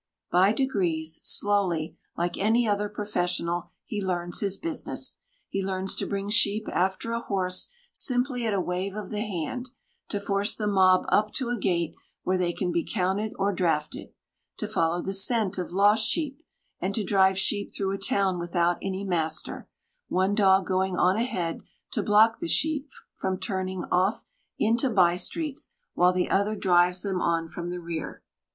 [0.31, 5.19] By degrees, slowly, like any other professional, he learns his business.
[5.47, 9.69] He learns to bring sheep after a horse simply at a wave of the hand;
[10.09, 11.93] to force the mob up to a gate
[12.23, 14.11] where they can be counted or drafted;
[14.57, 16.41] to follow the scent of lost sheep,
[16.79, 19.69] and to drive sheep through a town without any master,
[20.07, 21.61] one dog going on ahead
[21.91, 24.25] to block the sheep from turning off
[24.57, 28.23] into by streets while the other drives them on from the rear.